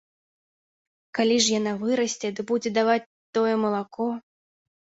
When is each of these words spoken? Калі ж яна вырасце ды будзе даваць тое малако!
Калі 1.19 1.35
ж 1.47 1.53
яна 1.59 1.73
вырасце 1.83 2.27
ды 2.39 2.47
будзе 2.53 2.69
даваць 2.81 2.99
тое 3.39 3.55
малако! 3.67 4.11